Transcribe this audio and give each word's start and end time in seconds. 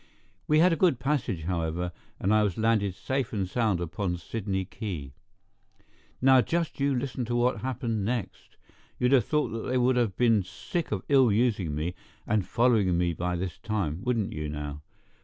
We 0.47 0.57
had 0.57 0.73
a 0.73 0.81
good 0.81 0.99
passage, 0.99 1.43
however, 1.43 1.91
and 2.19 2.33
I 2.33 2.41
was 2.41 2.57
landed 2.57 2.95
safe 2.95 3.33
and 3.33 3.47
sound 3.47 3.79
upon 3.79 4.17
Sydney 4.17 4.65
Quay. 4.65 5.13
Now 6.19 6.41
just 6.41 6.79
you 6.79 6.95
listen 6.97 7.23
to 7.25 7.35
what 7.35 7.61
happened 7.61 8.03
next. 8.03 8.57
You'd 8.97 9.11
have 9.11 9.25
thought 9.25 9.49
they 9.49 9.77
would 9.77 9.97
have 9.97 10.17
been 10.17 10.41
sick 10.41 10.91
of 10.91 11.03
ill 11.07 11.31
using 11.31 11.75
me 11.75 11.93
and 12.25 12.47
following 12.47 12.97
me 12.97 13.13
by 13.13 13.35
this 13.35 13.59
time—wouldn't 13.59 14.33
you, 14.33 14.49
now? 14.49 14.81